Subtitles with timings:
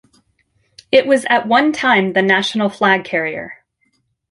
[0.91, 3.59] It was at one time the national flag carrier.